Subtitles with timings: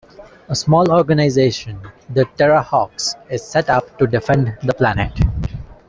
[0.49, 5.13] A small organisation, The Terrahawks, is set up to defend the planet.